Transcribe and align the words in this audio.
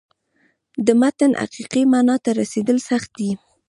د 0.85 0.87
متن 1.01 1.31
حقیقي 1.41 1.81
معنا 1.91 2.15
ته 2.23 2.29
رسېدل 2.41 2.77
سخت 2.89 3.09
دي. 3.19 3.31